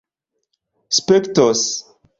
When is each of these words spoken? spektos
spektos 0.99 1.61